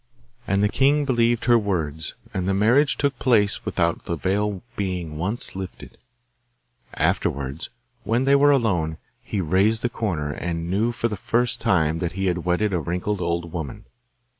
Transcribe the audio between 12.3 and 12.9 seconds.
wedded a